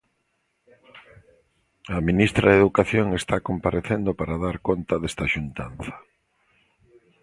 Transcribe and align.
A 1.95 1.97
ministra 2.09 2.45
de 2.49 2.59
Educación 2.61 3.07
está 3.21 3.35
comparecendo 3.49 4.09
para 4.19 4.35
dar 4.45 4.57
conta 4.67 4.95
desta 5.01 5.25
xuntanza. 5.33 5.93